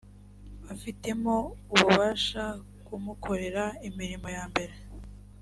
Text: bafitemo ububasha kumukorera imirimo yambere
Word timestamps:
bafitemo 0.63 1.35
ububasha 1.73 2.43
kumukorera 2.85 3.63
imirimo 3.87 4.27
yambere 4.37 4.75